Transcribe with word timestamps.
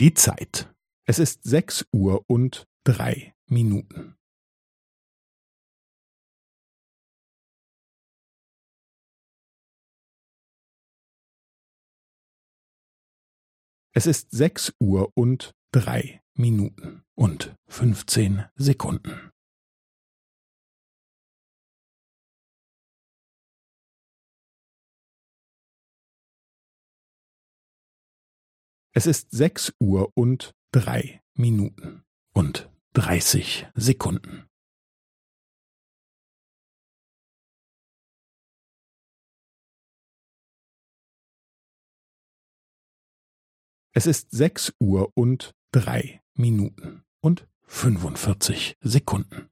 Die 0.00 0.14
Zeit. 0.14 0.72
Es 1.08 1.18
ist 1.18 1.42
sechs 1.42 1.84
Uhr 1.92 2.24
und 2.28 2.68
drei 2.84 3.34
Minuten. 3.46 4.16
Es 13.92 14.06
ist 14.06 14.30
sechs 14.30 14.72
Uhr 14.78 15.10
und 15.16 15.50
drei 15.72 16.22
Minuten 16.34 17.02
und 17.16 17.56
fünfzehn 17.66 18.44
Sekunden. 18.54 19.27
Es 28.98 29.06
ist 29.06 29.30
sechs 29.30 29.72
Uhr 29.78 30.10
und 30.16 30.56
drei 30.72 31.22
Minuten 31.34 32.02
und 32.34 32.68
dreißig 32.94 33.68
Sekunden. 33.76 34.48
Es 43.92 44.08
ist 44.08 44.32
sechs 44.32 44.74
Uhr 44.80 45.12
und 45.14 45.54
drei 45.70 46.20
Minuten 46.34 47.04
und 47.20 47.46
fünfundvierzig 47.68 48.78
Sekunden. 48.80 49.48